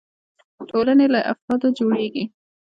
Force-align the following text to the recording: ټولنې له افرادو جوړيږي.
ټولنې 0.69 1.07
له 1.13 1.19
افرادو 1.31 1.67
جوړيږي. 1.77 2.23